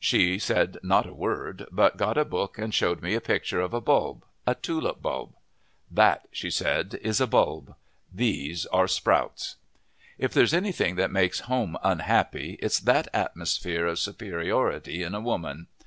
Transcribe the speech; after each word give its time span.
She 0.00 0.38
said 0.38 0.78
not 0.82 1.04
a 1.06 1.12
word, 1.12 1.66
but 1.70 1.98
got 1.98 2.16
a 2.16 2.24
book 2.24 2.56
and 2.58 2.72
showed 2.72 3.02
me 3.02 3.12
a 3.12 3.20
picture 3.20 3.60
of 3.60 3.74
a 3.74 3.80
bulb 3.82 4.24
a 4.46 4.54
tulip 4.54 5.02
bulb. 5.02 5.34
"That," 5.90 6.28
she 6.32 6.50
said, 6.50 6.94
"is 7.02 7.20
a 7.20 7.26
bulb. 7.26 7.74
These 8.10 8.64
are 8.72 8.88
sprouts." 8.88 9.56
If 10.16 10.32
there's 10.32 10.54
anything 10.54 10.94
that 10.96 11.10
makes 11.10 11.40
home 11.40 11.76
unhappy, 11.82 12.58
it's 12.62 12.80
that 12.80 13.08
atmosphere 13.12 13.84
of 13.84 13.98
superiority 13.98 15.02
in 15.02 15.14
a 15.14 15.20
woman. 15.20 15.66